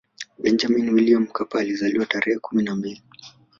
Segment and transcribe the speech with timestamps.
[0.39, 3.01] benjamini william mkapa alizaliwa tarehe kumi na mbili